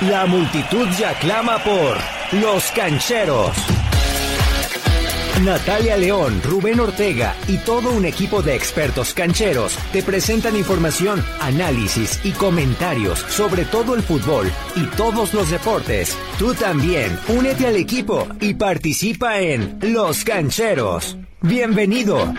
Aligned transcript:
La 0.00 0.26
multitud 0.26 0.88
ya 0.98 1.14
clama 1.20 1.62
por 1.62 1.96
Los 2.32 2.70
Cancheros. 2.72 3.56
Natalia 5.44 5.96
León, 5.96 6.40
Rubén 6.42 6.80
Ortega 6.80 7.36
y 7.46 7.58
todo 7.58 7.92
un 7.92 8.04
equipo 8.04 8.42
de 8.42 8.56
expertos 8.56 9.14
cancheros 9.14 9.78
te 9.92 10.02
presentan 10.02 10.56
información, 10.56 11.24
análisis 11.40 12.20
y 12.24 12.32
comentarios 12.32 13.20
sobre 13.20 13.64
todo 13.64 13.94
el 13.94 14.02
fútbol 14.02 14.50
y 14.74 14.84
todos 14.96 15.32
los 15.32 15.50
deportes. 15.50 16.18
Tú 16.38 16.54
también, 16.54 17.16
únete 17.28 17.68
al 17.68 17.76
equipo 17.76 18.26
y 18.40 18.54
participa 18.54 19.38
en 19.40 19.78
Los 19.80 20.24
Cancheros. 20.24 21.16
Bienvenido. 21.40 22.34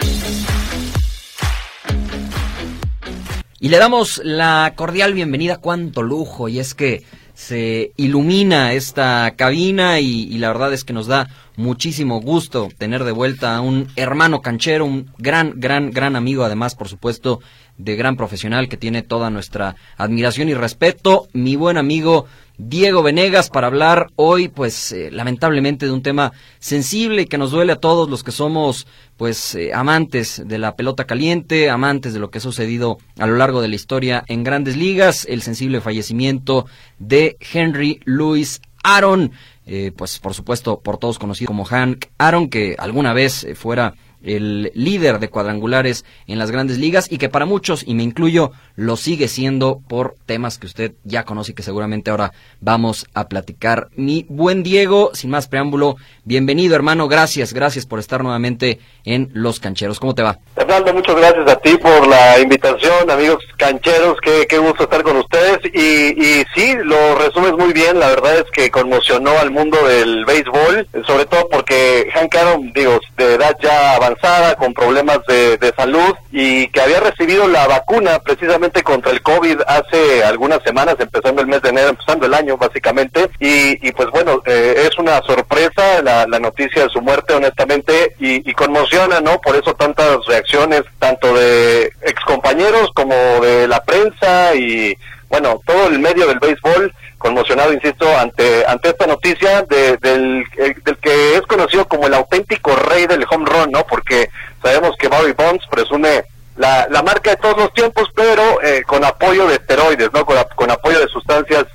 Y 3.60 3.70
le 3.70 3.78
damos 3.78 4.22
la 4.24 4.74
cordial 4.76 5.14
bienvenida, 5.14 5.58
cuánto 5.58 6.04
lujo, 6.04 6.50
y 6.50 6.60
es 6.60 6.76
que 6.76 7.04
se 7.36 7.92
ilumina 7.98 8.74
esta 8.74 9.32
cabina 9.36 10.00
y, 10.00 10.38
la 10.38 10.48
verdad 10.48 10.74
es 10.74 10.84
que 10.84 10.94
nos 10.94 11.06
da 11.06 11.30
muchísimo 11.58 12.22
gusto 12.22 12.70
tener 12.78 13.04
de 13.04 13.12
vuelta 13.12 13.56
a 13.56 13.62
un 13.62 13.88
hermano 13.96 14.42
canchero, 14.42 14.86
un 14.86 15.12
gran, 15.18 15.54
gran, 15.58 15.92
gran 15.92 16.16
amigo, 16.16 16.44
además, 16.44 16.76
por 16.76 16.88
supuesto, 16.88 17.42
de 17.78 17.96
gran 17.98 18.16
profesional 18.16 18.70
que 18.70 18.78
tiene 18.78 19.02
toda 19.02 19.30
nuestra 19.30 19.76
admiración 19.98 20.48
y 20.50 20.54
respeto, 20.54 21.28
mi 21.34 21.58
buen 21.58 21.78
amigo 21.78 22.26
Diego 22.58 23.04
Venegas 23.04 23.50
para 23.50 23.68
hablar 23.68 24.08
hoy, 24.16 24.48
pues 24.48 24.92
eh, 24.92 25.10
lamentablemente 25.12 25.86
de 25.86 25.92
un 25.92 26.02
tema 26.02 26.32
sensible 26.60 27.28
que 27.28 27.38
nos 27.38 27.52
duele 27.52 27.74
a 27.74 27.78
todos 27.78 28.10
los 28.10 28.24
que 28.24 28.32
somos, 28.32 28.88
pues 29.18 29.56
eh, 29.56 29.74
amantes 29.74 30.42
de 30.46 30.58
la 30.58 30.76
pelota 30.76 31.06
caliente, 31.06 31.70
amantes 31.70 32.14
de 32.14 32.20
lo 32.20 32.30
que 32.30 32.38
ha 32.38 32.42
sucedido 32.42 32.98
a 33.20 33.28
lo 33.28 33.36
largo 33.36 33.62
de 33.62 33.68
la 33.68 33.76
historia 33.76 34.24
en 34.28 34.44
grandes 34.44 34.78
ligas, 34.78 35.26
el 35.30 35.42
sensible 35.42 35.82
fallecimiento 35.82 36.66
de 37.00 37.38
Henry 37.54 38.00
Louis 38.06 38.62
Aaron, 38.84 39.32
eh, 39.66 39.92
pues 39.96 40.20
por 40.20 40.34
supuesto 40.34 40.80
por 40.80 40.98
todos 40.98 41.20
conocido 41.20 41.48
como 41.48 41.66
Hank 41.66 42.06
Aaron, 42.18 42.50
que 42.50 42.76
alguna 42.78 43.14
vez 43.14 43.48
fuera 43.56 43.96
el 44.26 44.72
líder 44.74 45.20
de 45.20 45.30
cuadrangulares 45.30 46.04
en 46.28 46.40
las 46.40 46.52
grandes 46.52 46.78
ligas 46.78 47.12
y 47.12 47.18
que 47.18 47.30
para 47.30 47.46
muchos, 47.46 47.84
y 47.88 47.94
me 47.94 48.04
incluyo, 48.04 48.52
lo 48.76 48.98
sigue 48.98 49.28
siendo 49.28 49.82
por 49.88 50.16
temas 50.26 50.58
que 50.58 50.68
usted 50.68 50.94
ya 51.04 51.24
conoce 51.24 51.52
y 51.52 51.56
que 51.56 51.64
seguramente 51.64 52.12
ahora 52.12 52.34
vamos 52.60 53.06
a 53.14 53.28
platicar. 53.28 53.90
Mi 53.96 54.26
buen 54.28 54.64
Diego, 54.64 55.12
sin 55.14 55.30
más 55.30 55.48
preámbulo, 55.48 55.96
bienvenido 56.24 56.76
hermano, 56.76 57.08
gracias, 57.08 57.54
gracias 57.54 57.86
por 57.86 58.00
estar 58.00 58.24
nuevamente 58.24 58.80
en 59.04 59.30
Los 59.34 59.60
Cancheros. 59.60 60.00
¿Cómo 60.00 60.16
te 60.16 60.24
va? 60.24 60.40
Fernando, 60.66 60.96
muchas 60.96 61.16
gracias 61.16 61.48
a 61.48 61.58
ti 61.58 61.78
por 61.78 62.08
la 62.08 62.40
invitación, 62.40 63.12
amigos 63.12 63.38
cancheros, 63.56 64.18
qué, 64.20 64.48
qué 64.50 64.58
gusto 64.58 64.86
estar 64.86 65.04
con 65.04 65.18
ustedes. 65.18 65.60
Y, 65.76 66.44
sí, 66.56 66.76
lo 66.84 67.16
resumes 67.20 67.52
muy 67.52 67.72
bien, 67.72 68.00
la 68.00 68.08
verdad 68.08 68.38
es 68.38 68.46
que 68.52 68.72
conmocionó 68.72 69.38
al 69.38 69.52
mundo 69.52 69.78
del 69.88 70.26
béisbol, 70.26 70.88
sobre 71.06 71.26
todo 71.26 71.48
porque 71.50 72.10
Hank 72.16 72.36
Aaron, 72.36 72.74
digo, 72.74 73.00
de 73.16 73.36
edad 73.36 73.56
ya 73.62 73.94
avanzada, 73.94 74.56
con 74.56 74.74
problemas 74.74 75.20
de, 75.28 75.74
salud 75.76 76.16
y 76.32 76.68
que 76.70 76.82
había 76.82 77.00
recibido 77.00 77.48
la 77.48 77.68
vacuna 77.68 78.20
precisamente 78.20 78.82
contra 78.82 79.12
el 79.12 79.22
COVID 79.22 79.60
hace 79.68 80.24
algunas 80.24 80.64
semanas, 80.64 80.96
empezando 81.00 81.42
el 81.42 81.48
mes 81.48 81.62
de 81.62 81.70
enero, 81.70 81.90
empezando 81.90 82.26
el 82.26 82.34
año 82.34 82.58
básicamente. 82.58 83.30
Y, 83.40 83.88
y 83.88 83.92
pues 83.92 84.10
bueno, 84.10 84.42
eh, 84.46 84.88
es 84.90 84.98
una 84.98 85.22
sorpresa 85.24 86.02
la, 86.02 86.26
la, 86.28 86.40
noticia 86.40 86.84
de 86.84 86.90
su 86.90 87.02
muerte, 87.02 87.34
honestamente, 87.34 88.16
y, 88.20 88.50
y 88.50 88.54
conmociona, 88.54 89.20
¿no? 89.20 89.40
Por 89.42 89.56
eso 89.56 89.74
tantas 89.76 90.26
reacciones, 90.28 90.55
tanto 91.00 91.34
de 91.34 91.92
excompañeros 92.02 92.92
como 92.94 93.14
de 93.42 93.68
la 93.68 93.84
prensa 93.84 94.56
y 94.56 94.98
bueno, 95.30 95.62
todo 95.66 95.88
el 95.88 96.00
medio 96.00 96.28
del 96.28 96.40
béisbol 96.40 96.94
conmocionado, 97.18 97.74
insisto, 97.74 98.08
ante 98.18 98.66
ante 98.68 98.90
esta 98.90 99.08
noticia 99.08 99.64
de, 99.64 99.98
del, 99.98 100.44
del 100.84 100.98
que 100.98 101.36
es 101.36 101.42
conocido 101.42 101.88
como 101.88 102.08
el 102.08 102.14
auténtico 102.14 102.76
rey 102.76 103.08
del 103.08 103.26
home 103.30 103.46
run, 103.46 103.72
¿no? 103.72 103.86
Porque 103.88 104.30
sabemos 104.62 104.96
que 104.98 105.08
Barry 105.08 105.34
Bonds 105.34 105.66
presume 105.70 106.24
la, 106.58 106.88
la 106.90 107.02
marca 107.02 107.32
de 107.32 107.38
todos 107.38 107.58
los 107.58 107.74
tiempos, 107.74 108.10
pero 108.16 108.62
eh, 108.62 108.84
con 108.86 109.04
apoyo 109.04 109.48
de 109.48 109.56
esteroides, 109.56 110.12
¿no? 110.14 110.26
Con, 110.26 110.38
con 110.56 110.72
apoyo 110.72 111.00
de 111.00 111.08
sustancias 111.08 111.66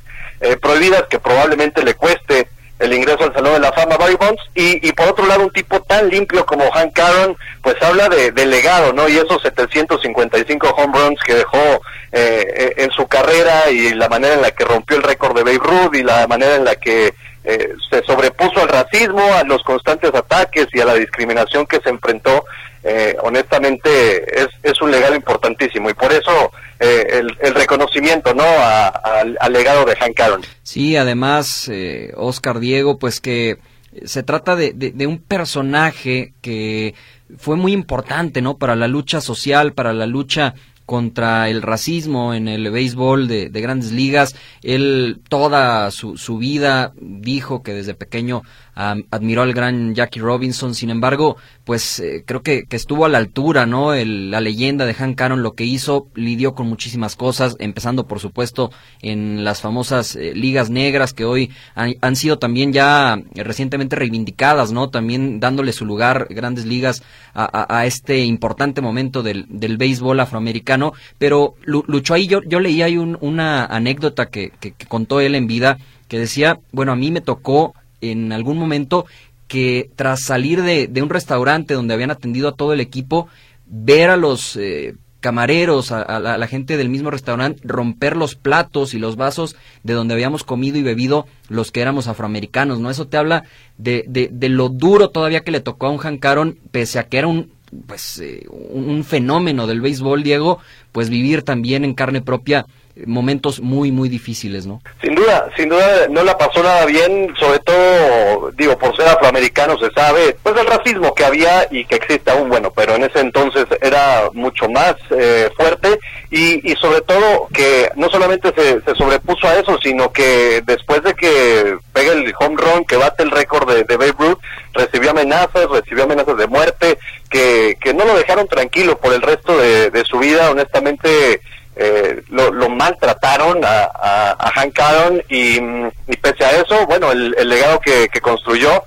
eh, 0.40 0.56
prohibidas 0.56 1.04
que 1.10 1.18
probablemente 1.18 1.82
le 1.82 1.94
cueste 1.94 2.48
el 2.80 2.92
ingreso 2.92 3.24
al 3.24 3.34
Salón 3.34 3.54
de 3.54 3.60
la 3.60 3.72
Fama 3.72 3.96
Barry 3.96 4.16
Bonds 4.16 4.42
y, 4.54 4.86
y 4.86 4.92
por 4.92 5.08
otro 5.08 5.26
lado 5.26 5.44
un 5.44 5.52
tipo 5.52 5.80
tan 5.82 6.08
limpio 6.08 6.44
como 6.46 6.70
Hank 6.70 6.98
Aaron 6.98 7.36
pues 7.62 7.80
habla 7.82 8.08
de, 8.08 8.32
de 8.32 8.46
legado 8.46 8.92
no 8.92 9.08
y 9.08 9.16
esos 9.16 9.42
755 9.42 10.68
home 10.68 10.98
runs 10.98 11.20
que 11.24 11.34
dejó 11.34 11.80
eh, 12.12 12.74
en 12.78 12.90
su 12.90 13.06
carrera 13.06 13.70
y 13.70 13.94
la 13.94 14.08
manera 14.08 14.34
en 14.34 14.42
la 14.42 14.50
que 14.50 14.64
rompió 14.64 14.96
el 14.96 15.02
récord 15.02 15.36
de 15.36 15.44
Babe 15.44 15.58
Ruth 15.58 15.94
y 15.94 16.02
la 16.02 16.26
manera 16.26 16.56
en 16.56 16.64
la 16.64 16.74
que 16.74 17.14
eh, 17.44 17.74
se 17.90 18.02
sobrepuso 18.02 18.60
al 18.60 18.68
racismo, 18.68 19.22
a 19.34 19.44
los 19.44 19.62
constantes 19.62 20.14
ataques 20.14 20.68
y 20.72 20.80
a 20.80 20.84
la 20.84 20.94
discriminación 20.94 21.66
que 21.66 21.80
se 21.80 21.88
enfrentó, 21.88 22.44
eh, 22.82 23.14
honestamente 23.22 24.40
es, 24.42 24.48
es 24.62 24.80
un 24.80 24.90
legado 24.90 25.14
importantísimo 25.14 25.90
y 25.90 25.94
por 25.94 26.12
eso 26.12 26.50
eh, 26.78 27.22
el, 27.42 27.54
reconocimiento 27.54 28.32
no 28.32 28.42
al 28.42 29.52
legado 29.52 29.84
de 29.84 29.96
Hank 29.96 30.18
Aaron. 30.18 30.42
Sí, 30.62 30.96
además, 30.96 31.68
eh, 31.68 32.12
Oscar 32.16 32.58
Diego, 32.58 32.98
pues 32.98 33.20
que 33.20 33.58
se 34.06 34.22
trata 34.22 34.56
de, 34.56 34.72
de, 34.72 34.92
de, 34.92 35.06
un 35.06 35.18
personaje 35.18 36.32
que 36.40 36.94
fue 37.38 37.56
muy 37.56 37.72
importante, 37.72 38.40
¿no? 38.40 38.56
Para 38.56 38.76
la 38.76 38.88
lucha 38.88 39.20
social, 39.20 39.74
para 39.74 39.92
la 39.92 40.06
lucha 40.06 40.54
contra 40.90 41.48
el 41.48 41.62
racismo 41.62 42.34
en 42.34 42.48
el 42.48 42.68
béisbol 42.68 43.28
de, 43.28 43.48
de 43.48 43.60
grandes 43.60 43.92
ligas. 43.92 44.34
Él 44.60 45.20
toda 45.28 45.88
su, 45.92 46.38
vida 46.38 46.92
dijo 47.00 47.62
que 47.62 47.72
desde 47.72 47.94
pequeño 47.94 48.42
admiró 48.74 49.42
al 49.42 49.52
gran 49.52 49.94
Jackie 49.94 50.18
Robinson. 50.18 50.74
Sin 50.74 50.90
embargo, 50.90 51.36
pues 51.64 52.00
eh, 52.00 52.24
creo 52.26 52.42
que, 52.42 52.64
estuvo 52.70 53.04
a 53.04 53.08
la 53.08 53.18
altura, 53.18 53.66
¿no? 53.66 53.94
El, 53.94 54.32
la 54.32 54.40
leyenda 54.40 54.84
de 54.84 54.94
Hank 54.94 55.20
Aaron, 55.20 55.44
lo 55.44 55.52
que 55.52 55.64
hizo, 55.64 56.08
lidió 56.14 56.54
con 56.54 56.66
muchísimas 56.66 57.14
cosas, 57.14 57.54
empezando 57.60 58.08
por 58.08 58.18
supuesto 58.18 58.72
en 59.00 59.44
las 59.44 59.60
famosas 59.60 60.16
eh, 60.16 60.32
ligas 60.34 60.70
negras 60.70 61.12
que 61.12 61.24
hoy 61.24 61.52
han, 61.74 62.16
sido 62.16 62.38
también 62.38 62.72
ya 62.72 63.20
recientemente 63.34 63.94
reivindicadas, 63.94 64.72
¿no? 64.72 64.88
También 64.88 65.38
dándole 65.38 65.72
su 65.72 65.84
lugar, 65.84 66.26
grandes 66.30 66.64
ligas, 66.64 67.04
a, 67.32 67.86
este 67.86 68.24
importante 68.24 68.80
momento 68.80 69.22
del 69.22 69.76
béisbol 69.76 70.18
afroamericano 70.18 70.79
pero 71.18 71.54
luchó 71.64 72.14
ahí, 72.14 72.26
yo, 72.26 72.42
yo 72.42 72.60
leí 72.60 72.82
ahí 72.82 72.96
un, 72.96 73.16
una 73.20 73.64
anécdota 73.64 74.26
que, 74.26 74.50
que, 74.60 74.72
que, 74.72 74.86
contó 74.86 75.20
él 75.20 75.34
en 75.34 75.46
vida, 75.46 75.78
que 76.08 76.18
decía, 76.18 76.60
bueno, 76.72 76.92
a 76.92 76.96
mí 76.96 77.10
me 77.10 77.20
tocó 77.20 77.74
en 78.00 78.32
algún 78.32 78.58
momento 78.58 79.06
que 79.48 79.90
tras 79.96 80.22
salir 80.22 80.62
de, 80.62 80.86
de 80.86 81.02
un 81.02 81.10
restaurante 81.10 81.74
donde 81.74 81.94
habían 81.94 82.10
atendido 82.10 82.48
a 82.48 82.54
todo 82.54 82.72
el 82.72 82.80
equipo, 82.80 83.28
ver 83.66 84.10
a 84.10 84.16
los 84.16 84.56
eh, 84.56 84.94
camareros, 85.20 85.92
a, 85.92 86.02
a, 86.02 86.18
la, 86.18 86.34
a, 86.34 86.38
la, 86.38 86.46
gente 86.46 86.76
del 86.76 86.88
mismo 86.88 87.10
restaurante, 87.10 87.60
romper 87.64 88.16
los 88.16 88.34
platos 88.34 88.94
y 88.94 88.98
los 88.98 89.16
vasos 89.16 89.56
de 89.82 89.94
donde 89.94 90.14
habíamos 90.14 90.44
comido 90.44 90.78
y 90.78 90.82
bebido 90.82 91.26
los 91.48 91.72
que 91.72 91.80
éramos 91.80 92.08
afroamericanos, 92.08 92.80
¿no? 92.80 92.90
Eso 92.90 93.06
te 93.06 93.16
habla 93.16 93.44
de, 93.76 94.04
de, 94.08 94.30
de 94.32 94.48
lo 94.48 94.68
duro 94.68 95.10
todavía 95.10 95.40
que 95.40 95.50
le 95.50 95.60
tocó 95.60 95.86
a 95.86 95.90
un 95.90 96.00
Hancaron, 96.04 96.58
pese 96.70 96.98
a 96.98 97.04
que 97.04 97.18
era 97.18 97.26
un 97.26 97.50
pues 97.86 98.18
eh, 98.20 98.46
un 98.48 99.04
fenómeno 99.04 99.66
del 99.66 99.80
béisbol, 99.80 100.22
Diego, 100.22 100.58
pues 100.92 101.08
vivir 101.10 101.42
también 101.42 101.84
en 101.84 101.94
carne 101.94 102.20
propia 102.20 102.66
momentos 103.06 103.60
muy 103.60 103.92
muy 103.92 104.08
difíciles, 104.08 104.66
¿no? 104.66 104.80
Sin 105.00 105.14
duda, 105.14 105.48
sin 105.56 105.68
duda 105.68 106.08
no 106.08 106.22
la 106.22 106.36
pasó 106.36 106.62
nada 106.62 106.84
bien, 106.86 107.32
sobre 107.38 107.58
todo 107.60 108.50
digo 108.52 108.76
por 108.78 108.96
ser 108.96 109.08
afroamericano 109.08 109.78
se 109.78 109.90
sabe, 109.90 110.36
pues 110.42 110.56
el 110.56 110.66
racismo 110.66 111.14
que 111.14 111.24
había 111.24 111.66
y 111.70 111.84
que 111.84 111.96
existe 111.96 112.30
aún, 112.30 112.48
bueno, 112.48 112.72
pero 112.74 112.96
en 112.96 113.04
ese 113.04 113.20
entonces 113.20 113.66
era 113.80 114.30
mucho 114.32 114.68
más 114.68 114.96
eh, 115.10 115.50
fuerte 115.56 115.98
y, 116.30 116.70
y 116.70 116.76
sobre 116.76 117.00
todo 117.02 117.48
que 117.52 117.90
no 117.96 118.08
solamente 118.10 118.52
se, 118.54 118.80
se, 118.82 118.94
sobrepuso 118.94 119.46
a 119.46 119.58
eso, 119.58 119.78
sino 119.82 120.12
que 120.12 120.62
después 120.64 121.02
de 121.02 121.14
que 121.14 121.76
pegue 121.92 122.12
el 122.12 122.34
home 122.38 122.56
run 122.56 122.84
que 122.84 122.96
bate 122.96 123.22
el 123.22 123.30
récord 123.30 123.70
de, 123.70 123.84
de 123.84 123.96
Babe 123.96 124.14
Ruth, 124.18 124.38
recibió 124.72 125.10
amenazas, 125.10 125.68
recibió 125.70 126.04
amenazas 126.04 126.36
de 126.36 126.46
muerte 126.46 126.98
que, 127.30 127.76
que 127.80 127.94
no 127.94 128.04
lo 128.04 128.16
dejaron 128.16 128.48
tranquilo 128.48 128.98
por 128.98 129.14
el 129.14 129.22
resto 129.22 129.56
de, 129.56 129.90
de 129.90 130.04
su 130.04 130.18
vida, 130.18 130.50
honestamente 130.50 131.40
eh, 131.76 132.22
lo, 132.28 132.68
maltrataron 132.68 133.60
a, 133.64 134.36
Hank 134.54 134.78
Aaron 134.78 135.22
y, 135.28 135.58
y, 135.58 136.16
pese 136.20 136.44
a 136.44 136.50
eso, 136.60 136.86
bueno, 136.86 137.12
el, 137.12 137.48
legado 137.48 137.80
que, 137.80 138.08
que 138.08 138.20
construyó, 138.20 138.82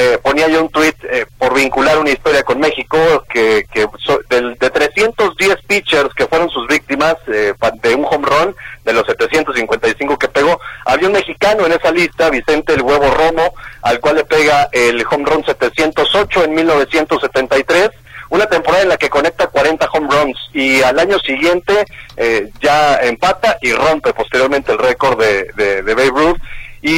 eh, 0.00 0.16
ponía 0.22 0.46
yo 0.46 0.62
un 0.62 0.68
tuit 0.68 0.94
eh, 1.10 1.26
por 1.36 1.52
vincular 1.52 1.98
una 1.98 2.10
historia 2.10 2.44
con 2.44 2.60
México, 2.60 2.96
que, 3.28 3.66
que 3.72 3.88
so, 3.98 4.20
de, 4.30 4.54
de 4.54 4.70
310 4.70 5.56
pitchers 5.66 6.14
que 6.14 6.28
fueron 6.28 6.48
sus 6.50 6.68
víctimas 6.68 7.16
eh, 7.26 7.52
de 7.82 7.94
un 7.96 8.06
home 8.08 8.24
run, 8.24 8.56
de 8.84 8.92
los 8.92 9.04
755 9.06 9.66
que 9.72 9.88
pegó, 9.88 9.97
había 10.88 11.06
un 11.06 11.12
mexicano 11.12 11.66
en 11.66 11.72
esa 11.72 11.90
lista, 11.90 12.30
Vicente 12.30 12.72
el 12.72 12.82
Huevo 12.82 13.10
Romo, 13.10 13.54
al 13.82 14.00
cual 14.00 14.16
le 14.16 14.24
pega 14.24 14.68
el 14.72 15.04
home 15.08 15.24
run 15.26 15.44
708 15.44 16.44
en 16.44 16.54
1973 16.54 17.90
una 18.30 18.46
temporada 18.46 18.82
en 18.82 18.90
la 18.90 18.96
que 18.96 19.08
conecta 19.08 19.46
40 19.46 19.88
home 19.90 20.08
runs 20.10 20.38
y 20.52 20.82
al 20.82 20.98
año 20.98 21.18
siguiente 21.18 21.86
eh, 22.16 22.50
ya 22.60 22.96
empata 22.96 23.56
y 23.62 23.72
rompe 23.72 24.12
posteriormente 24.12 24.72
el 24.72 24.78
récord 24.78 25.18
de, 25.18 25.44
de, 25.56 25.82
de, 25.82 25.94
Babe 25.94 26.10
Ruth. 26.10 26.36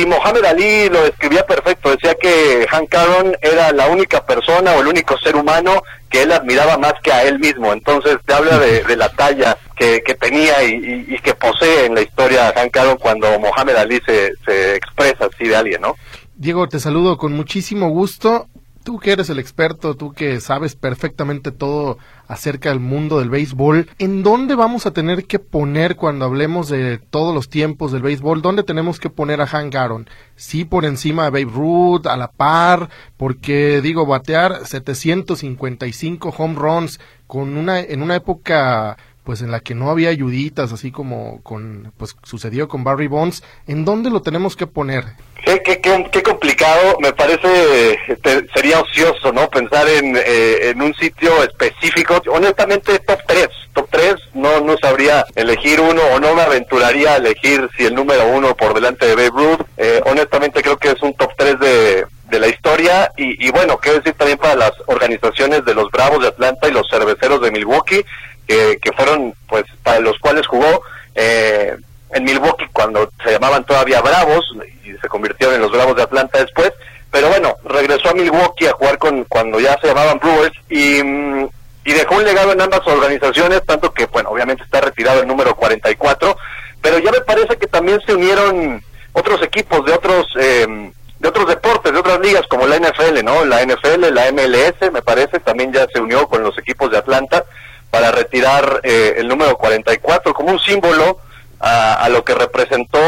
Mohamed 0.07 0.45
Ali 0.45 0.89
lo 0.89 1.05
describía 1.05 1.47
perfecto, 1.47 1.91
decía 1.91 2.15
que 2.15 2.67
Hank 2.69 2.95
Aaron 2.95 3.37
la 3.73 3.89
única 3.89 4.25
persona 4.25 4.73
o 4.73 4.81
el 4.81 4.89
único 4.89 5.19
ser 5.19 5.37
humano 5.37 5.83
que 6.09 6.23
él 6.23 6.33
admiraba 6.33 6.77
más 6.77 6.95
que 7.03 7.13
a 7.13 7.23
él 7.25 7.39
mismo, 7.39 7.73
entonces 7.73 8.17
te 8.27 8.35
habla 8.35 8.59
de, 8.59 8.97
la 8.97 9.09
talla 9.11 9.57
que, 9.77 10.01
tenía 10.21 10.63
y, 10.65 11.17
que 11.23 11.35
posee 11.35 11.87
en 11.87 11.95
la 11.95 12.03
historia 12.03 12.53
Hank 12.55 12.77
Aaron 12.77 12.97
cuando 12.99 13.39
Mohamed 13.39 13.77
Ali 13.77 14.01
se, 14.05 14.33
se 14.45 14.75
expresa 14.75 15.29
así 15.33 15.49
de 15.49 15.57
alguien, 15.57 15.81
¿no? 15.81 15.95
Diego, 16.35 16.69
te 16.69 16.81
saludo 16.81 17.17
con 17.17 17.33
muchísimo 17.33 17.91
gusto 17.91 18.47
tú 18.91 18.99
que 18.99 19.13
eres 19.13 19.31
el 19.31 19.39
experto, 19.39 19.95
tú 19.95 20.13
que 20.13 20.41
sabes 20.41 20.75
perfectamente 20.75 21.53
todo 21.53 21.97
acerca 22.27 22.71
del 22.71 22.81
mundo 22.81 23.21
del 23.21 23.31
béisbol, 23.31 23.89
¿en 24.01 24.25
dónde 24.25 24.57
vamos 24.57 24.85
a 24.85 24.91
tener 24.91 25.27
que 25.27 25.39
poner 25.39 25.95
cuando 25.95 26.25
hablemos 26.25 26.69
de 26.69 26.99
todos 26.99 27.33
los 27.33 27.49
tiempos 27.49 27.93
del 27.93 28.03
béisbol? 28.03 28.43
¿Dónde 28.43 28.65
tenemos 28.65 28.99
que 28.99 29.09
poner 29.09 29.41
a 29.43 29.47
Hank 29.47 29.77
Aaron? 29.77 30.11
Sí, 30.35 30.65
por 30.65 30.85
encima 30.85 31.23
de 31.23 31.31
Babe 31.31 31.55
Ruth, 31.55 32.09
a 32.09 32.17
la 32.17 32.33
par, 32.33 32.91
porque 33.17 33.81
digo, 33.81 34.07
batear 34.07 34.67
755 34.67 36.35
home 36.37 36.57
runs 36.57 36.99
con 37.29 37.57
una, 37.57 37.79
en 37.79 38.03
una 38.03 38.17
época 38.17 38.97
pues 39.25 39.43
en 39.43 39.51
la 39.51 39.61
que 39.61 39.75
no 39.75 39.91
había 39.91 40.09
ayuditas, 40.09 40.73
así 40.73 40.91
como 40.91 41.43
con, 41.43 41.93
pues 41.97 42.17
sucedió 42.23 42.69
con 42.69 42.85
Barry 42.85 43.07
Bonds, 43.07 43.43
¿en 43.67 43.85
dónde 43.85 44.11
lo 44.11 44.23
tenemos 44.23 44.57
que 44.57 44.67
poner? 44.67 45.05
Qué, 45.45 45.63
qué, 45.63 45.81
qué, 46.13 46.23
complicado, 46.23 46.99
me 47.01 47.13
parece, 47.13 47.99
este, 48.09 48.47
sería 48.55 48.81
ocioso, 48.81 49.33
¿no? 49.33 49.49
Pensar 49.49 49.89
en, 49.89 50.17
eh, 50.17 50.71
en 50.71 50.83
un 50.83 50.95
sitio 50.95 51.43
específico. 51.43 52.21
Honestamente, 52.31 52.99
top 53.01 53.21
3, 53.27 53.49
top 53.73 53.89
3, 53.91 54.15
no, 54.35 54.61
no 54.61 54.77
sabría 54.77 55.25
elegir 55.35 55.81
uno 55.81 56.03
o 56.15 56.21
no 56.21 56.35
me 56.35 56.43
aventuraría 56.43 57.15
a 57.15 57.17
elegir 57.17 57.69
si 57.77 57.87
el 57.87 57.95
número 57.95 58.29
uno 58.29 58.55
por 58.55 58.75
delante 58.75 59.07
de 59.07 59.15
Babe 59.15 59.31
Ruth. 59.31 59.67
Eh, 59.79 60.03
honestamente 60.05 60.63
creo 60.63 60.77
que 60.77 60.91
es 60.91 61.03
un 61.03 61.15
top 61.15 61.31
3 61.37 61.59
de, 61.59 62.07
de 62.31 62.39
la 62.39 62.49
historia 62.49 63.13
y, 63.17 63.47
y 63.47 63.51
bueno, 63.51 63.79
qué 63.79 63.93
decir 63.93 64.15
también 64.15 64.39
para 64.39 64.55
las 64.55 64.73
organizaciones 64.87 65.65
de 65.65 65.75
los 65.75 65.91
Bravos 65.91 66.21
de 66.23 66.29
Atlanta 66.29 66.69
y 66.69 66.73
los 66.73 66.89
Cerveceros 66.89 67.41
de 67.41 67.51
Milwaukee, 67.51 68.05
que, 68.81 68.93
fueron, 68.93 69.35
pues, 69.49 69.65
para 69.83 70.01
los 70.01 70.19
cuales 70.19 70.47
jugó 70.47 70.83
eh, 71.15 71.77
en 72.13 72.25
Milwaukee 72.25 72.67
cuando 72.73 73.09
se 73.23 73.33
llamaban 73.33 73.65
todavía 73.65 74.01
Bravos 74.01 74.45
y 74.85 74.93
se 75.01 75.09
convirtieron 75.09 75.55
en 75.55 75.63
los 75.63 75.71
Bravos 75.71 75.97
de 75.97 76.03
Atlanta 76.03 76.39
después. 76.39 76.73
Pero 77.11 77.29
bueno, 77.29 77.55
regresó 77.65 78.11
a 78.11 78.15
Milwaukee 78.15 78.67
a 78.67 78.73
jugar 78.73 78.99
con 78.99 79.25
cuando 79.25 79.61
ya 79.61 79.79
se 79.81 79.89
llamaban 79.89 80.19
Brewers 80.19 80.53
y, 80.69 81.03
mm, 81.03 81.49
dejó 81.85 82.17
un 82.17 82.25
legado 82.25 82.53
en 82.53 82.61
ambas 82.61 82.87
organizaciones, 82.87 83.67
tanto 83.67 83.93
que, 83.93 84.07
bueno, 84.07 84.31
obviamente 84.31 84.63
está 84.63 84.81
retirado 84.81 85.23
el 85.23 85.27
número 85.27 85.57
44, 85.57 86.37
pero 86.81 86.99
ya 86.99 87.11
me 87.11 87.21
parece 87.21 87.57
que 87.57 87.67
también 87.67 88.01
se 88.07 88.15
unieron 88.15 88.81
otros 89.13 89.43
equipos 89.43 89.85
de 89.85 89.93
otros 89.93 90.27
eh, 90.39 90.93
de 91.19 91.29
otros 91.29 91.49
deportes, 91.49 91.93
de 91.93 91.99
otras 91.99 92.21
ligas 92.21 92.47
como 92.49 92.67
la 92.67 92.79
NFL, 92.79 93.25
¿no? 93.25 93.45
La 93.45 93.63
NFL, 93.65 94.09
la 94.13 94.31
MLS, 94.31 94.93
me 94.93 95.03
parece, 95.03 95.41
también 95.41 95.73
ya 95.73 95.87
se 95.93 96.01
unió 96.01 96.29
con 96.29 96.45
los 96.45 96.57
equipos 96.59 96.93
de 96.93 96.99
Atlanta 96.99 97.45
para 97.91 98.11
retirar 98.13 98.81
eh, 98.83 99.15
el 99.19 99.29
número 99.29 99.57
44 99.57 100.33
como 100.33 100.53
un 100.53 100.61
símbolo 100.61 101.19
a, 101.63 102.09
lo 102.09 102.25
que 102.25 102.35
representó, 102.35 102.99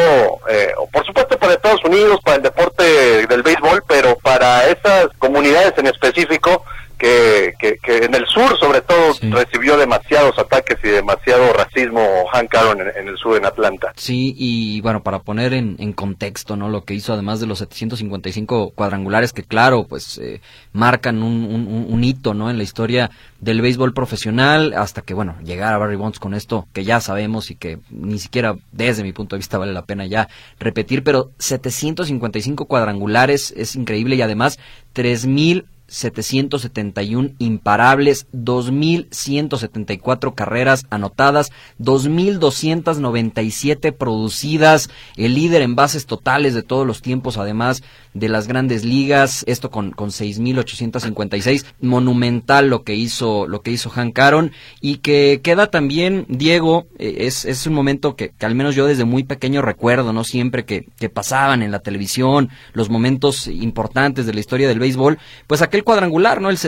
eh, 0.47 0.75
por 0.93 1.07
supuesto 1.07 1.39
para 1.39 1.55
Estados 1.55 1.83
Unidos, 1.85 2.21
para 2.23 2.37
el 2.37 2.43
deporte 2.43 3.27
del 3.27 3.43
béisbol, 3.43 3.83
pero 3.89 4.19
para 4.19 4.69
esas 4.69 5.09
comunidades 5.19 5.73
en 5.79 5.87
específico 5.87 6.63
que, 7.03 7.79
que, 7.83 7.97
en 8.05 8.15
el 8.15 8.27
sur 8.27 8.57
sobre 8.61 8.81
todo 8.81 9.15
recibió 9.23 9.77
demasiados 9.77 10.39
ataques 10.39 10.79
y 10.85 10.89
demasiado 10.89 11.53
racismo 11.53 12.01
Hank 12.33 12.55
Aaron 12.55 12.81
en, 12.81 13.09
el 13.09 13.17
sur 13.19 13.37
en 13.37 13.45
Atlanta. 13.45 13.93
Sí, 13.97 14.35
y 14.39 14.81
bueno, 14.83 15.03
para 15.03 15.19
poner 15.19 15.53
en, 15.53 15.75
en, 15.81 15.93
contexto, 15.95 16.55
¿no? 16.55 16.69
Lo 16.69 16.85
que 16.85 16.95
hizo 16.95 17.13
además 17.13 17.41
de 17.41 17.47
los 17.47 17.59
755 17.59 18.71
cuadrangulares 18.71 19.33
que 19.33 19.43
claro, 19.43 19.85
pues 19.89 20.19
eh, 20.19 20.41
marcan 20.73 21.25
un, 21.25 21.45
un, 21.45 21.87
un, 21.91 22.05
hito, 22.05 22.35
¿no? 22.35 22.51
En 22.51 22.57
la 22.57 22.63
historia 22.63 23.11
del 23.41 23.63
béisbol 23.63 23.95
profesional 23.95 24.73
hasta 24.77 25.03
que, 25.03 25.15
bueno, 25.15 25.35
llegar 25.45 25.75
a 25.75 25.79
Barry 25.79 25.97
Bonds 25.97 26.21
con 26.21 26.35
esto 26.35 26.69
que 26.73 26.85
ya 26.85 27.01
sabemos 27.01 27.51
y 27.51 27.57
que 27.57 27.79
ni 27.91 28.21
siquiera 28.21 28.55
desde 28.71 29.03
mi 29.03 29.13
punto 29.13 29.35
de 29.35 29.39
vista 29.39 29.59
vale 29.59 29.73
la 29.73 29.87
pena 29.87 30.07
ya 30.07 30.29
repetir, 30.61 31.03
pero 31.03 31.33
755 31.39 32.67
cuadrangulares 32.67 33.53
es 33.57 33.75
increíble 33.75 34.15
y 34.15 34.23
además 34.23 34.61
3000 34.93 35.67
771 35.93 37.35
imparables, 37.39 38.27
2.174 38.33 40.35
carreras 40.35 40.87
anotadas, 40.89 41.53
2.297 41.79 43.93
producidas, 43.93 44.89
el 45.17 45.35
líder 45.35 45.61
en 45.61 45.77
bases 45.77 46.07
totales 46.07 46.55
de 46.55 46.63
todos 46.63 46.87
los 46.87 47.03
tiempos, 47.03 47.37
además 47.37 47.83
de 48.15 48.29
las 48.29 48.47
grandes 48.47 48.85
ligas, 48.85 49.45
esto 49.47 49.71
con, 49.71 49.91
con 49.91 50.11
6.856, 50.11 51.65
monumental 51.81 52.69
lo 52.69 52.83
que 52.83 52.95
hizo, 52.95 53.47
lo 53.47 53.63
que 53.63 53.71
hizo 53.71 53.91
Hank 53.91 54.19
Aaron, 54.19 54.53
y 54.81 54.99
que 54.99 55.41
queda 55.43 55.69
también, 55.69 56.27
Diego, 56.29 56.87
eh, 56.99 57.17
es, 57.21 57.45
es 57.45 57.67
un 57.67 57.75
momento 57.75 58.17
que, 58.17 58.31
que, 58.31 58.47
al 58.47 58.55
menos 58.55 58.75
yo 58.75 58.87
desde 58.87 59.05
muy 59.05 59.25
pequeño 59.25 59.63
recuerdo, 59.63 60.13
¿no? 60.13 60.25
Siempre 60.25 60.65
que, 60.65 60.87
que 60.99 61.09
pasaban 61.09 61.63
en 61.63 61.71
la 61.71 61.81
televisión, 61.81 62.51
los 62.73 62.91
momentos 62.91 63.47
importantes 63.47 64.27
de 64.27 64.35
la 64.35 64.41
historia 64.41 64.69
del 64.69 64.79
béisbol, 64.79 65.19
pues 65.47 65.63
aquel 65.63 65.85
cuadrangular, 65.85 66.41
¿no? 66.41 66.51
El 66.51 66.59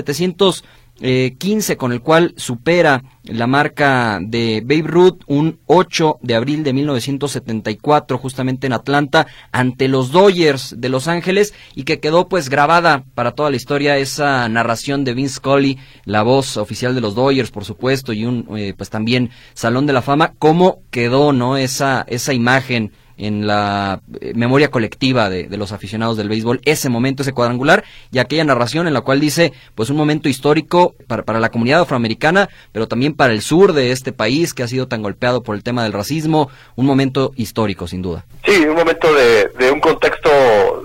715 0.96 1.76
con 1.76 1.93
el 1.93 2.00
cual 2.00 2.35
supera 2.37 3.02
la 3.25 3.46
marca 3.46 4.20
de 4.23 4.62
Babe 4.64 4.87
Ruth 4.87 5.23
un 5.26 5.58
8 5.67 6.19
de 6.23 6.35
abril 6.35 6.62
de 6.62 6.73
1974 6.73 8.19
justamente 8.19 8.67
en 8.67 8.75
Atlanta 8.75 9.26
ante 9.50 9.88
los 9.88 10.12
Dodgers 10.12 10.75
de 10.79 10.88
Los 10.88 11.08
Ángeles 11.08 11.52
y 11.75 11.85
que 11.85 12.00
quedó 12.00 12.29
pues 12.29 12.49
grabada 12.49 13.05
para 13.14 13.32
toda 13.32 13.50
la 13.50 13.56
historia 13.56 13.96
esa 13.96 14.49
narración 14.49 15.05
de 15.05 15.14
Vince 15.14 15.37
Scully, 15.37 15.79
la 16.05 16.23
voz 16.23 16.56
oficial 16.56 16.94
de 16.94 17.00
los 17.00 17.14
Dodgers 17.14 17.50
por 17.50 17.64
supuesto 17.64 18.12
y 18.12 18.25
un 18.25 18.46
eh, 18.56 18.75
pues 18.76 18.91
también 18.91 19.31
Salón 19.55 19.87
de 19.87 19.94
la 19.94 20.02
Fama, 20.02 20.35
cómo 20.38 20.82
quedó, 20.91 21.32
¿no? 21.32 21.56
Esa 21.56 22.05
esa 22.08 22.32
imagen 22.32 22.93
en 23.17 23.47
la 23.47 24.01
eh, 24.21 24.33
memoria 24.35 24.71
colectiva 24.71 25.31
de, 25.31 25.49
los 25.57 25.73
aficionados 25.73 26.17
del 26.17 26.29
béisbol 26.29 26.61
ese 26.65 26.89
momento, 26.89 27.23
ese 27.23 27.33
cuadrangular 27.33 27.85
y 28.11 28.19
aquella 28.19 28.45
narración 28.45 28.87
en 28.89 28.95
la 28.95 29.03
cual 29.03 29.21
dice 29.21 29.53
pues 29.75 29.91
un 29.91 29.97
momento 29.97 30.29
histórico 30.29 30.95
para, 31.07 31.23
para, 31.23 31.41
la 31.41 31.51
comunidad 31.51 31.81
afroamericana, 31.81 32.49
pero 32.73 32.89
también 32.89 33.15
para 33.15 33.33
el 33.33 33.43
sur 33.43 33.73
de 33.73 33.93
este 33.93 34.13
país 34.13 34.55
que 34.55 34.63
ha 34.63 34.69
sido 34.69 34.89
tan 34.89 35.03
golpeado 35.03 35.43
por 35.43 35.55
el 35.55 35.63
tema 35.63 35.83
del 35.85 35.93
racismo, 35.93 36.51
un 36.77 36.87
momento 36.87 37.33
histórico 37.37 37.87
sin 37.87 38.03
duda. 38.03 38.25
Sí, 38.45 38.65
un 38.65 38.75
momento 38.75 39.13
de, 39.15 39.49
de 39.59 39.71
un 39.71 39.81
contexto 39.81 40.31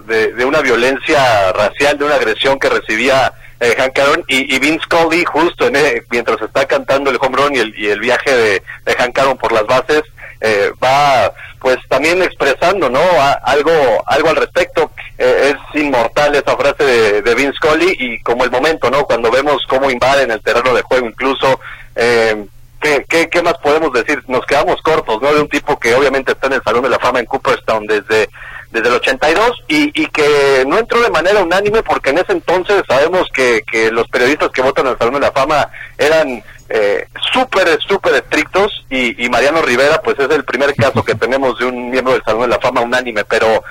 de, 0.07 0.33
de, 0.33 0.45
una 0.45 0.62
violencia 0.62 1.51
racial, 1.53 1.98
de 1.98 2.05
una 2.05 2.15
agresión 2.15 2.59
que 2.59 2.69
recibía 2.69 3.33
eh, 3.59 3.75
Hank 3.77 4.00
Aaron 4.00 4.24
y, 4.27 4.55
y, 4.55 4.59
Vince 4.59 4.86
Scully 4.86 5.25
justo 5.25 5.67
en, 5.67 5.75
eh, 5.75 6.03
mientras 6.09 6.41
está 6.41 6.65
cantando 6.65 7.09
el 7.09 7.17
home 7.19 7.38
run 7.38 7.55
y 7.55 7.59
el, 7.59 7.77
y 7.77 7.88
el 7.88 8.00
viaje 8.00 8.31
de, 8.31 8.63
de 8.86 8.93
Hank 8.93 9.17
Aaron 9.17 9.38
por 9.38 9.51
las 9.51 9.65
bases, 9.65 10.03
eh, 10.41 10.72
va 10.81 11.31
pues 11.60 11.77
también 11.89 12.22
expresando 12.24 12.89
no 12.89 13.01
algo 13.43 13.72
algo 14.05 14.29
al 14.29 14.36
respecto. 14.36 14.91
Eh, 15.17 15.53
es 15.53 15.81
inmortal 15.81 16.36
esa 16.36 16.55
frase 16.55 16.84
de, 16.84 17.22
de 17.22 17.36
Vince 17.36 17.53
Scully 17.58 17.96
y 18.00 18.19
como 18.22 18.46
el 18.46 18.51
momento 18.51 18.89
no 18.89 19.03
cuando 19.05 19.29
vemos 19.29 19.62
cómo 19.67 19.91
invaden 19.91 20.31
el 20.31 20.41
terreno 20.41 20.74
de 20.74 20.81
juego 20.81 21.08
incluso 21.08 21.60
eh, 21.96 22.46
¿qué, 22.79 23.05
qué, 23.07 23.29
qué 23.29 23.41
más 23.41 23.57
podemos 23.59 23.93
decir 23.93 24.24
nos 24.27 24.45
quedamos 24.45 24.81
cortos 24.81 25.21
no 25.21 25.33
de 25.33 25.41
un 25.41 25.50
tipo 25.50 25.79
que 25.79 25.93
obviamente 25.93 26.31
está 26.31 26.48
en 26.48 26.53
el 26.53 26.63
salón 26.63 26.83
de 26.83 26.89
la 26.89 27.00
fama 27.00 27.19
en 27.19 27.25
Cooperstown 27.25 27.86
desde 27.86 28.29
desde 28.71 28.88
el 28.88 28.95
82 28.95 29.63
y, 29.67 29.91
y 30.00 30.05
que 30.07 30.63
no 30.67 30.77
entró 30.77 31.01
de 31.01 31.09
manera 31.09 31.43
unánime 31.43 31.83
porque 31.83 32.12
en 32.12 32.19
ese 32.19 32.31
entonces 32.33 32.83
sabemos 32.88 33.27
que, 33.33 33.63
que 33.69 33.91
los 33.91 34.07
periodistas 34.07 34.51
que 34.51 34.62
votan 34.62 34.88
el 34.88 34.98
Salón 34.98 35.15
de 35.15 35.19
la 35.21 35.31
Fama 35.31 35.69
eran 35.98 36.43
eh, 36.69 37.07
súper, 37.33 37.81
súper 37.81 38.13
estrictos 38.13 38.86
y, 38.89 39.25
y, 39.25 39.29
Mariano 39.29 39.63
Rivera 39.63 40.00
pues 40.03 40.19
es 40.19 40.29
el 40.29 40.43
primer 40.43 40.75
caso 40.75 41.03
que 41.03 41.15
tenemos 41.15 41.57
de 41.57 41.65
un 41.65 41.89
miembro 41.89 42.13
del 42.13 42.21
Salón 42.24 42.43
de 42.43 42.50
la 42.50 42.59
Fama 42.59 42.81
unánime, 42.81 43.25
pero, 43.25 43.63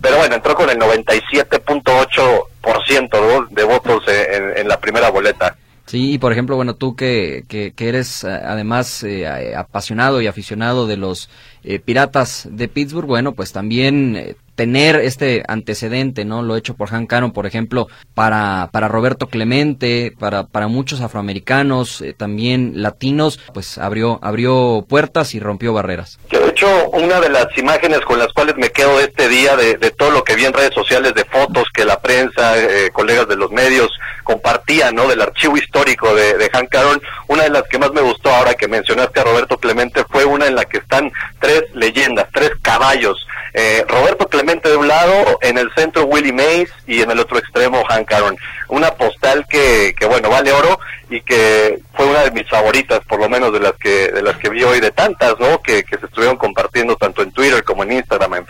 pero 0.00 0.16
bueno, 0.16 0.36
entró 0.36 0.54
con 0.54 0.70
el 0.70 0.78
97.8% 0.78 3.48
de 3.50 3.64
votos 3.64 4.04
en 4.08 4.68
la 4.68 4.80
primera 4.80 5.10
boleta. 5.10 5.54
Sí, 5.96 6.18
por 6.18 6.30
ejemplo, 6.30 6.56
bueno, 6.56 6.74
tú 6.76 6.94
que, 6.94 7.46
que, 7.48 7.72
eres 7.78 8.22
eh, 8.22 8.28
además 8.28 9.02
eh, 9.02 9.54
apasionado 9.56 10.20
y 10.20 10.26
aficionado 10.26 10.86
de 10.86 10.98
los 10.98 11.30
eh, 11.66 11.78
Piratas 11.78 12.48
de 12.50 12.68
Pittsburgh, 12.68 13.06
bueno, 13.06 13.32
pues 13.32 13.52
también 13.52 14.36
tener 14.54 14.96
este 14.96 15.42
antecedente, 15.48 16.24
¿no? 16.24 16.40
Lo 16.42 16.56
hecho 16.56 16.74
por 16.74 16.88
Hank 16.88 17.12
Aaron, 17.12 17.32
por 17.32 17.44
ejemplo, 17.44 17.88
para, 18.14 18.70
para 18.72 18.88
Roberto 18.88 19.26
Clemente, 19.26 20.14
para, 20.18 20.46
para 20.46 20.66
muchos 20.66 21.02
afroamericanos, 21.02 22.02
también 22.16 22.72
latinos, 22.80 23.38
pues 23.52 23.76
abrió, 23.76 24.18
abrió 24.22 24.86
puertas 24.88 25.34
y 25.34 25.40
rompió 25.40 25.74
barreras. 25.74 26.18
De 26.30 26.48
hecho, 26.48 26.88
una 26.88 27.20
de 27.20 27.28
las 27.28 27.46
imágenes 27.58 28.00
con 28.00 28.18
las 28.18 28.32
cuales 28.32 28.56
me 28.56 28.70
quedo 28.70 28.98
este 28.98 29.28
día 29.28 29.56
de, 29.56 29.76
de 29.76 29.90
todo 29.90 30.10
lo 30.10 30.24
que 30.24 30.36
vi 30.36 30.46
en 30.46 30.54
redes 30.54 30.72
sociales, 30.74 31.12
de 31.14 31.26
fotos 31.26 31.64
que 31.74 31.84
la 31.84 32.00
prensa, 32.00 32.54
colegas 32.94 33.28
de 33.28 33.36
los 33.36 33.50
medios, 33.50 33.90
compartía, 34.24 34.90
¿no? 34.90 35.06
Del 35.06 35.20
archivo 35.20 35.56
histórico 35.56 36.14
de, 36.14 36.38
de 36.38 36.50
Hank 36.50 36.74
Aaron. 36.74 37.00
Una 37.28 37.44
de 37.44 37.50
las 37.50 37.62
que 37.64 37.78
más 37.78 37.92
me 37.92 38.00
gustó 38.00 38.30
ahora 38.30 38.54
que 38.54 38.68
mencionaste 38.68 39.20
a 39.20 39.24
Roberto 39.24 39.58
Clemente 39.58 40.04
fue 40.10 40.24
una 40.24 40.46
en 40.46 40.54
la 40.54 40.64
que 40.64 40.78
están 40.78 41.12
tres 41.38 41.55
leyendas, 41.74 42.28
tres 42.32 42.52
caballos 42.62 43.26
eh, 43.58 43.86
Roberto 43.88 44.28
Clemente 44.28 44.68
de 44.68 44.76
un 44.76 44.86
lado, 44.86 45.38
en 45.40 45.56
el 45.56 45.72
centro 45.74 46.04
Willie 46.04 46.30
Mays 46.30 46.68
y 46.86 47.00
en 47.00 47.10
el 47.10 47.18
otro 47.18 47.38
extremo 47.38 47.82
Hank 47.88 48.12
Aaron. 48.12 48.36
Una 48.68 48.90
postal 48.90 49.46
que, 49.48 49.94
que 49.98 50.04
bueno, 50.04 50.28
vale 50.28 50.52
oro 50.52 50.78
y 51.08 51.22
que 51.22 51.78
fue 51.94 52.04
una 52.04 52.24
de 52.24 52.32
mis 52.32 52.46
favoritas, 52.50 53.00
por 53.08 53.18
lo 53.18 53.30
menos 53.30 53.54
de 53.54 53.60
las 53.60 53.72
que 53.72 54.10
de 54.10 54.20
las 54.20 54.36
que 54.36 54.50
vi 54.50 54.62
hoy, 54.62 54.80
de 54.80 54.90
tantas, 54.90 55.38
¿no? 55.38 55.62
Que, 55.62 55.84
que 55.84 55.96
se 55.96 56.04
estuvieron 56.04 56.36
compartiendo 56.36 56.96
tanto 56.96 57.22
en 57.22 57.32
Twitter 57.32 57.64
como 57.64 57.82
en 57.84 57.92
Instagram, 57.92 58.34
en. 58.34 58.45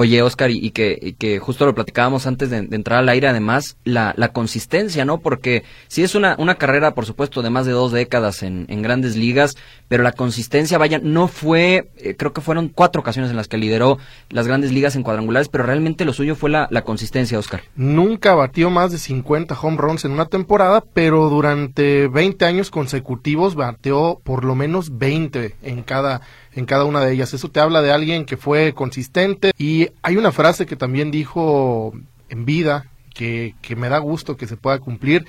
Oye, 0.00 0.22
Oscar, 0.22 0.52
y, 0.52 0.70
que, 0.70 1.16
que 1.18 1.40
justo 1.40 1.66
lo 1.66 1.74
platicábamos 1.74 2.28
antes 2.28 2.50
de, 2.50 2.58
entrar 2.58 3.00
al 3.00 3.08
aire, 3.08 3.26
además, 3.26 3.78
la, 3.82 4.14
la 4.16 4.28
consistencia, 4.28 5.04
¿no? 5.04 5.18
Porque 5.18 5.64
sí 5.88 6.04
es 6.04 6.14
una, 6.14 6.36
una 6.38 6.54
carrera, 6.54 6.94
por 6.94 7.04
supuesto, 7.04 7.42
de 7.42 7.50
más 7.50 7.66
de 7.66 7.72
dos 7.72 7.90
décadas 7.90 8.44
en, 8.44 8.66
en 8.68 8.80
grandes 8.80 9.16
ligas, 9.16 9.56
pero 9.88 10.04
la 10.04 10.12
consistencia, 10.12 10.78
vaya, 10.78 11.00
no 11.02 11.26
fue, 11.26 11.90
eh, 11.96 12.14
creo 12.16 12.32
que 12.32 12.40
fueron 12.40 12.68
cuatro 12.68 13.00
ocasiones 13.00 13.32
en 13.32 13.36
las 13.36 13.48
que 13.48 13.58
lideró 13.58 13.98
las 14.30 14.46
grandes 14.46 14.70
ligas 14.70 14.94
en 14.94 15.02
cuadrangulares, 15.02 15.48
pero 15.48 15.64
realmente 15.64 16.04
lo 16.04 16.12
suyo 16.12 16.36
fue 16.36 16.50
la, 16.50 16.68
la 16.70 16.82
consistencia, 16.82 17.36
Oscar. 17.36 17.62
Nunca 17.74 18.36
batió 18.36 18.70
más 18.70 18.92
de 18.92 18.98
50 18.98 19.58
home 19.60 19.78
runs 19.78 20.04
en 20.04 20.12
una 20.12 20.26
temporada, 20.26 20.84
pero 20.94 21.28
durante 21.28 22.06
20 22.06 22.44
años 22.44 22.70
consecutivos 22.70 23.56
bateó 23.56 24.20
por 24.22 24.44
lo 24.44 24.54
menos 24.54 24.96
20 24.96 25.56
en 25.60 25.82
cada 25.82 26.20
en 26.58 26.66
cada 26.66 26.84
una 26.84 27.00
de 27.04 27.12
ellas. 27.12 27.32
Eso 27.34 27.48
te 27.50 27.60
habla 27.60 27.82
de 27.82 27.92
alguien 27.92 28.24
que 28.24 28.36
fue 28.36 28.74
consistente 28.74 29.52
y 29.56 29.90
hay 30.02 30.16
una 30.16 30.32
frase 30.32 30.66
que 30.66 30.74
también 30.74 31.12
dijo 31.12 31.92
en 32.28 32.44
vida 32.44 32.90
que, 33.14 33.54
que 33.62 33.76
me 33.76 33.88
da 33.88 33.98
gusto 33.98 34.36
que 34.36 34.48
se 34.48 34.56
pueda 34.56 34.80
cumplir. 34.80 35.24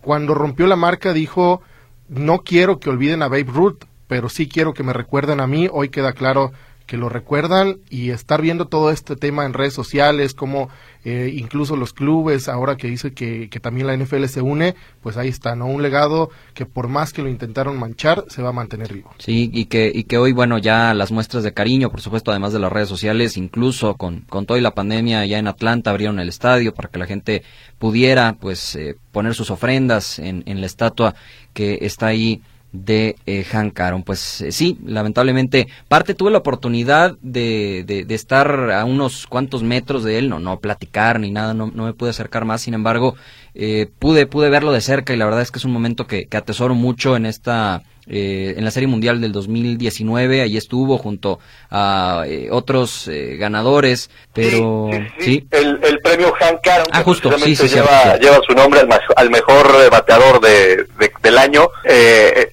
Cuando 0.00 0.34
rompió 0.34 0.68
la 0.68 0.76
marca 0.76 1.12
dijo, 1.12 1.62
no 2.08 2.44
quiero 2.44 2.78
que 2.78 2.90
olviden 2.90 3.22
a 3.22 3.28
Babe 3.28 3.46
Ruth, 3.52 3.84
pero 4.06 4.28
sí 4.28 4.48
quiero 4.48 4.72
que 4.72 4.84
me 4.84 4.92
recuerden 4.92 5.40
a 5.40 5.48
mí. 5.48 5.68
Hoy 5.70 5.88
queda 5.88 6.12
claro 6.12 6.52
que 6.88 6.96
lo 6.96 7.10
recuerdan 7.10 7.80
y 7.90 8.10
estar 8.10 8.40
viendo 8.40 8.66
todo 8.66 8.90
este 8.90 9.14
tema 9.14 9.44
en 9.44 9.52
redes 9.52 9.74
sociales, 9.74 10.32
como 10.32 10.70
eh, 11.04 11.30
incluso 11.36 11.76
los 11.76 11.92
clubes, 11.92 12.48
ahora 12.48 12.76
que 12.76 12.88
dice 12.88 13.12
que, 13.12 13.50
que, 13.50 13.60
también 13.60 13.86
la 13.86 13.94
NFL 13.94 14.24
se 14.24 14.40
une, 14.40 14.74
pues 15.02 15.18
ahí 15.18 15.28
está, 15.28 15.54
¿no? 15.54 15.66
Un 15.66 15.82
legado 15.82 16.30
que 16.54 16.64
por 16.64 16.88
más 16.88 17.12
que 17.12 17.20
lo 17.20 17.28
intentaron 17.28 17.78
manchar, 17.78 18.24
se 18.28 18.40
va 18.40 18.48
a 18.48 18.52
mantener 18.52 18.94
vivo. 18.94 19.12
Sí, 19.18 19.50
y 19.52 19.66
que, 19.66 19.92
y 19.94 20.04
que 20.04 20.16
hoy, 20.16 20.32
bueno, 20.32 20.56
ya 20.56 20.94
las 20.94 21.12
muestras 21.12 21.44
de 21.44 21.52
cariño, 21.52 21.90
por 21.90 22.00
supuesto, 22.00 22.30
además 22.30 22.54
de 22.54 22.58
las 22.58 22.72
redes 22.72 22.88
sociales, 22.88 23.36
incluso 23.36 23.94
con, 23.96 24.22
con 24.22 24.46
toda 24.46 24.58
la 24.62 24.74
pandemia, 24.74 25.26
ya 25.26 25.38
en 25.38 25.46
Atlanta 25.46 25.90
abrieron 25.90 26.18
el 26.20 26.30
estadio 26.30 26.72
para 26.72 26.88
que 26.88 26.98
la 26.98 27.06
gente 27.06 27.42
pudiera, 27.78 28.38
pues, 28.40 28.74
eh, 28.76 28.96
poner 29.12 29.34
sus 29.34 29.50
ofrendas 29.50 30.18
en, 30.18 30.42
en 30.46 30.62
la 30.62 30.66
estatua 30.66 31.14
que 31.52 31.80
está 31.82 32.06
ahí 32.06 32.40
de 32.84 33.16
eh, 33.26 33.44
Hank 33.44 33.78
Aaron. 33.80 34.02
Pues 34.02 34.40
eh, 34.40 34.52
sí, 34.52 34.78
lamentablemente, 34.84 35.68
parte 35.88 36.14
tuve 36.14 36.30
la 36.30 36.38
oportunidad 36.38 37.16
de, 37.22 37.84
de, 37.86 38.14
estar 38.14 38.70
a 38.70 38.84
unos 38.84 39.26
cuantos 39.26 39.62
metros 39.62 40.04
de 40.04 40.18
él, 40.18 40.28
no, 40.28 40.38
no 40.38 40.60
platicar 40.60 41.20
ni 41.20 41.30
nada, 41.30 41.54
no, 41.54 41.70
no 41.74 41.84
me 41.84 41.94
pude 41.94 42.10
acercar 42.10 42.44
más, 42.44 42.62
sin 42.62 42.74
embargo, 42.74 43.14
eh, 43.60 43.88
pude, 43.98 44.26
pude 44.26 44.50
verlo 44.50 44.70
de 44.70 44.80
cerca 44.80 45.12
y 45.12 45.16
la 45.16 45.24
verdad 45.24 45.42
es 45.42 45.50
que 45.50 45.58
es 45.58 45.64
un 45.64 45.72
momento 45.72 46.06
que, 46.06 46.26
que 46.26 46.36
atesoro 46.36 46.74
mucho 46.74 47.16
en 47.16 47.26
esta 47.26 47.82
eh, 48.06 48.54
en 48.56 48.64
la 48.64 48.70
Serie 48.70 48.86
Mundial 48.86 49.20
del 49.20 49.32
2019, 49.32 50.42
ahí 50.42 50.56
estuvo 50.56 50.96
junto 50.96 51.40
a 51.70 52.22
eh, 52.26 52.48
otros 52.52 53.10
ganadores, 53.36 54.10
pero 54.32 54.88
sí, 55.18 55.46
El, 55.50 55.80
el, 55.82 55.98
premio 55.98 56.32
Hank 56.32 56.66
Aaron, 56.68 56.86
ah, 56.92 57.02
justo, 57.02 57.36
sí, 57.36 57.54
lleva, 57.54 58.16
lleva 58.18 58.38
su 58.46 58.54
nombre 58.54 58.80
al, 58.80 58.88
al 59.16 59.30
mejor 59.30 59.90
bateador 59.90 60.40
de, 60.40 60.86
del 60.98 61.10
año, 61.48 61.68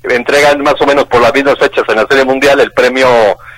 entregan 0.04 0.62
más 0.62 0.76
o 0.80 0.86
menos 0.86 1.06
por 1.06 1.22
las 1.22 1.34
mismas 1.34 1.58
fechas 1.60 1.84
en 1.88 1.98
la 1.98 2.08
Serie 2.10 2.26
Mundial 2.26 2.60
el 2.60 2.72
premio 2.72 3.08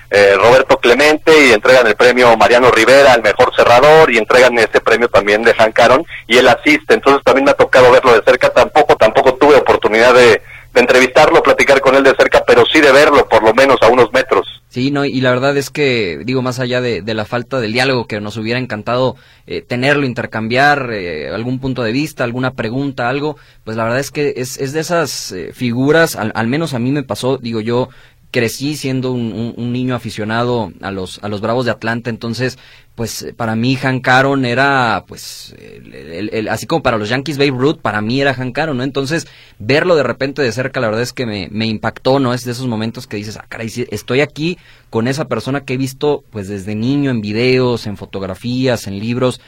Roberto 0.09 0.77
Clemente 0.77 1.47
y 1.47 1.53
entregan 1.53 1.85
el 1.85 1.95
premio 1.95 2.35
Mariano 2.37 2.71
Rivera 2.71 3.13
al 3.13 3.21
mejor 3.21 3.53
cerrador 3.55 4.11
y 4.11 4.17
entregan 4.17 4.57
este 4.57 4.79
premio 4.81 5.09
también 5.09 5.43
de 5.43 5.53
Hank 5.53 5.79
Aaron 5.79 6.05
y 6.27 6.37
él 6.37 6.47
asiste, 6.47 6.93
entonces 6.93 7.23
también 7.23 7.45
me 7.45 7.51
ha 7.51 7.55
tocado 7.55 7.91
verlo 7.91 8.13
de 8.13 8.23
cerca, 8.23 8.49
tampoco, 8.49 8.95
tampoco 8.95 9.35
tuve 9.35 9.55
oportunidad 9.55 10.13
de 10.13 10.41
entrevistarlo, 10.73 11.43
platicar 11.43 11.81
con 11.81 11.95
él 11.95 12.03
de 12.03 12.15
cerca, 12.15 12.43
pero 12.45 12.63
sí 12.65 12.79
de 12.79 12.91
verlo, 12.91 13.27
por 13.27 13.43
lo 13.43 13.53
menos 13.53 13.77
a 13.81 13.87
unos 13.87 14.11
metros. 14.13 14.46
Sí, 14.69 14.91
no, 14.91 15.05
y 15.05 15.21
la 15.21 15.29
verdad 15.29 15.55
es 15.55 15.69
que, 15.69 16.21
digo, 16.25 16.41
más 16.41 16.59
allá 16.59 16.81
de, 16.81 17.01
la 17.13 17.23
falta 17.23 17.61
del 17.61 17.71
diálogo, 17.71 18.05
que 18.05 18.19
nos 18.19 18.35
hubiera 18.35 18.59
encantado 18.59 19.15
eh, 19.45 19.61
tenerlo, 19.61 20.05
intercambiar 20.05 20.89
eh, 20.91 21.29
algún 21.29 21.59
punto 21.59 21.83
de 21.83 21.93
vista, 21.93 22.25
alguna 22.25 22.51
pregunta, 22.51 23.07
algo, 23.07 23.37
pues 23.63 23.77
la 23.77 23.85
verdad 23.85 24.01
es 24.01 24.11
que 24.11 24.33
es, 24.35 24.57
es 24.57 24.73
de 24.73 24.81
esas 24.81 25.31
eh, 25.31 25.51
figuras, 25.53 26.17
al, 26.17 26.33
al, 26.35 26.47
menos 26.47 26.73
a 26.73 26.79
mí 26.79 26.91
me 26.91 27.03
pasó, 27.03 27.37
digo 27.37 27.61
yo, 27.61 27.87
crecí 28.31 28.75
siendo 28.75 29.13
un, 29.13 29.71
niño 29.71 29.95
aficionado 29.95 30.71
a 30.81 30.91
los, 30.91 31.19
a 31.23 31.29
los 31.29 31.41
Bravos 31.41 31.65
de 31.65 31.71
Atlanta, 31.71 32.09
entonces, 32.09 32.57
pues 32.95 33.33
para 33.37 33.55
mí 33.55 33.75
Hank 33.75 34.07
Aaron 34.07 34.43
era, 34.43 35.05
pues, 35.07 35.55
el, 35.57 36.49
así 36.49 36.65
como 36.65 36.83
para 36.83 36.97
los 36.97 37.09
Yankees 37.09 37.37
Babe 37.37 37.51
Ruth, 37.51 37.79
para 37.81 38.01
mí 38.01 38.19
era 38.19 38.33
Hank 38.33 38.57
Aaron, 38.57 38.77
¿no? 38.77 38.83
Entonces, 38.83 39.27
verlo 39.59 39.95
de 39.95 40.03
repente 40.03 40.41
de 40.41 40.51
cerca, 40.51 40.79
la 40.79 40.87
verdad 40.87 41.03
es 41.03 41.13
que 41.13 41.25
me, 41.25 41.65
impactó, 41.65 42.19
¿no? 42.19 42.33
Es 42.33 42.43
de 42.43 42.51
esos 42.51 42.67
momentos 42.67 43.07
que 43.07 43.17
dices, 43.17 43.37
ah, 43.37 43.45
caray, 43.47 43.71
estoy 43.91 44.21
aquí 44.21 44.57
con 44.89 45.07
esa 45.07 45.25
persona 45.25 45.61
que 45.61 45.75
he 45.75 45.77
visto, 45.77 46.23
pues, 46.29 46.47
desde 46.49 46.75
niño 46.75 47.11
en 47.11 47.21
videos, 47.21 47.87
en 47.87 47.97
fotografías, 47.97 48.87
en 48.87 48.99
libros, 48.99 49.39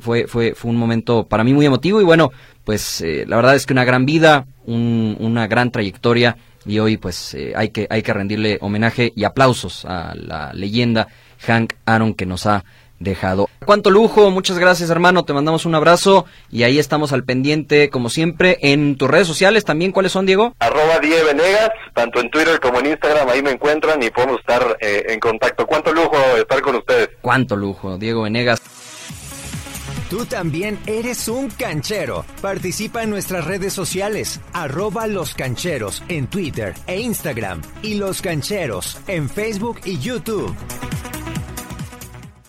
fue, 0.00 0.26
fue, 0.26 0.54
fue 0.54 0.70
un 0.70 0.76
momento 0.76 1.26
para 1.26 1.44
mí 1.44 1.54
muy 1.54 1.66
emotivo 1.66 2.00
y 2.00 2.04
bueno, 2.04 2.30
pues, 2.64 3.00
eh, 3.00 3.24
la 3.26 3.36
verdad 3.36 3.56
es 3.56 3.66
que 3.66 3.72
una 3.72 3.84
gran 3.84 4.06
vida, 4.06 4.46
una 4.66 5.46
gran 5.46 5.72
trayectoria, 5.72 6.36
y 6.68 6.78
hoy 6.78 6.96
pues 6.96 7.34
eh, 7.34 7.52
hay, 7.56 7.70
que, 7.70 7.86
hay 7.90 8.02
que 8.02 8.12
rendirle 8.12 8.58
homenaje 8.60 9.12
y 9.16 9.24
aplausos 9.24 9.84
a 9.84 10.14
la 10.14 10.52
leyenda 10.52 11.08
Hank 11.40 11.72
Aaron 11.86 12.14
que 12.14 12.26
nos 12.26 12.46
ha 12.46 12.64
dejado. 12.98 13.48
Cuánto 13.64 13.90
lujo, 13.90 14.30
muchas 14.30 14.58
gracias 14.58 14.90
hermano, 14.90 15.24
te 15.24 15.32
mandamos 15.32 15.66
un 15.66 15.74
abrazo 15.74 16.26
y 16.50 16.64
ahí 16.64 16.78
estamos 16.78 17.12
al 17.12 17.24
pendiente 17.24 17.90
como 17.90 18.10
siempre 18.10 18.58
en 18.60 18.96
tus 18.96 19.08
redes 19.08 19.26
sociales 19.26 19.64
también, 19.64 19.92
¿cuáles 19.92 20.12
son 20.12 20.26
Diego? 20.26 20.54
Arroba 20.58 20.98
Die 20.98 21.22
Venegas, 21.22 21.70
tanto 21.94 22.20
en 22.20 22.30
Twitter 22.30 22.60
como 22.60 22.80
en 22.80 22.86
Instagram, 22.86 23.28
ahí 23.28 23.42
me 23.42 23.52
encuentran 23.52 24.02
y 24.02 24.10
podemos 24.10 24.40
estar 24.40 24.76
eh, 24.80 25.04
en 25.08 25.20
contacto. 25.20 25.66
Cuánto 25.66 25.92
lujo 25.92 26.16
estar 26.36 26.60
con 26.60 26.76
ustedes. 26.76 27.10
Cuánto 27.20 27.56
lujo, 27.56 27.98
Diego 27.98 28.22
Venegas. 28.22 28.60
Tú 30.10 30.24
también 30.24 30.78
eres 30.86 31.28
un 31.28 31.50
canchero. 31.50 32.24
Participa 32.40 33.02
en 33.02 33.10
nuestras 33.10 33.44
redes 33.44 33.74
sociales, 33.74 34.40
arroba 34.54 35.06
los 35.06 35.34
cancheros 35.34 36.02
en 36.08 36.26
Twitter 36.28 36.74
e 36.86 37.00
Instagram 37.00 37.60
y 37.82 37.94
los 37.94 38.22
cancheros 38.22 38.98
en 39.06 39.28
Facebook 39.28 39.80
y 39.84 39.98
YouTube. 39.98 40.54